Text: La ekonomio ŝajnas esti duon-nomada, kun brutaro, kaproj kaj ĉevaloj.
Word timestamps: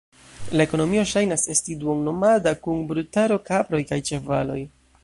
La 0.59 0.63
ekonomio 0.69 1.03
ŝajnas 1.11 1.45
esti 1.55 1.77
duon-nomada, 1.83 2.55
kun 2.65 2.83
brutaro, 2.93 3.39
kaproj 3.53 3.85
kaj 3.93 4.03
ĉevaloj. 4.11 4.61